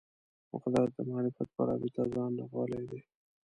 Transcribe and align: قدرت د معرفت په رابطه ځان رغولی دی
قدرت 0.63 0.91
د 0.95 0.99
معرفت 1.09 1.47
په 1.55 1.61
رابطه 1.69 2.01
ځان 2.13 2.31
رغولی 2.41 2.83
دی 2.89 2.99